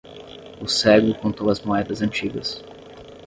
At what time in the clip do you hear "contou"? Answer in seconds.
1.13-1.47